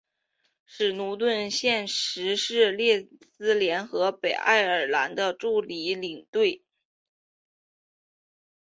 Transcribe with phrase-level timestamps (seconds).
[0.65, 3.07] 史奴顿现时是列
[3.37, 6.63] 斯联和北爱尔兰的助理领队。